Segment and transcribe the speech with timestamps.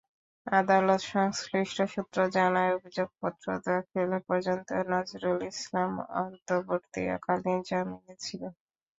[0.47, 5.91] আদালত-সংশ্লিষ্ট সূত্র জানায়, অভিযোগপত্র দাখিল পর্যন্ত নজরুল ইসলাম
[6.21, 8.53] অন্তর্বর্তীকালীন জামিনে ছিলেন।